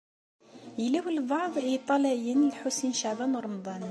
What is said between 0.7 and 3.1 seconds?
Yella walebɛaḍ i yeṭṭalayen Lḥusin n